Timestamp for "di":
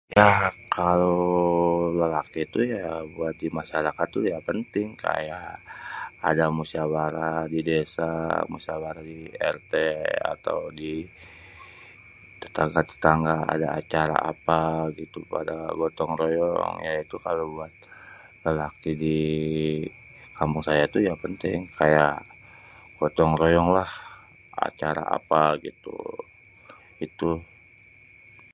3.41-3.47, 7.53-7.59, 9.11-9.19, 10.79-10.93, 19.03-19.19